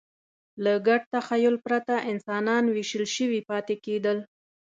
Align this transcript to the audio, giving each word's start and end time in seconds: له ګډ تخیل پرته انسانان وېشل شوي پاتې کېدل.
له 0.63 0.73
ګډ 0.87 1.01
تخیل 1.13 1.55
پرته 1.65 1.95
انسانان 2.11 2.63
وېشل 2.75 3.05
شوي 3.15 3.41
پاتې 3.49 3.75
کېدل. 3.85 4.17